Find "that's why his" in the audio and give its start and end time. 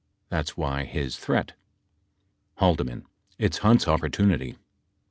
0.29-1.15